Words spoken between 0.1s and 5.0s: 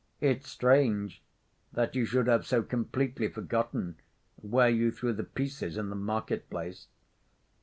"It's strange that you should have so completely forgotten where you